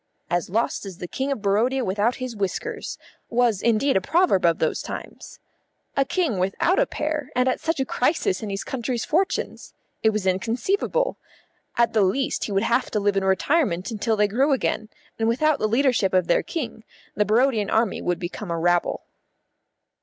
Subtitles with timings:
[0.31, 2.97] "As lost as the King of Barodia without his whiskers"
[3.29, 5.37] was indeed a proverb of those times.
[5.95, 9.75] A King without a pair, and at such a crisis in his country's fortunes!
[10.01, 11.19] It was inconceivable.
[11.77, 15.27] At the least he would have to live in retirement until they grew again, and
[15.27, 16.83] without the leadership of their King
[17.13, 19.03] the Barodian army would become a rabble.